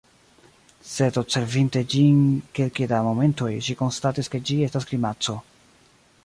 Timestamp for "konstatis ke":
3.83-4.43